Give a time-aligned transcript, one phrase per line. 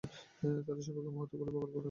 [0.65, 1.79] তারা সৌভাগ্যের মূহুর্তগুলো কল্পনা করে?